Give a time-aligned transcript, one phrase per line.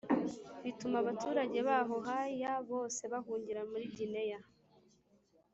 [0.63, 4.39] Bituma abaturage baho ha ya bose bahungira muri gineya